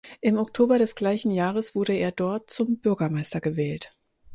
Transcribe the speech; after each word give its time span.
Im 0.19 0.37
Oktober 0.39 0.79
des 0.79 0.95
gleichen 0.95 1.29
Jahres 1.29 1.75
wurde 1.75 1.93
er 1.93 2.11
dort 2.11 2.49
zum 2.49 2.79
Bürgermeister 2.79 3.39
gewählt. 3.39 3.91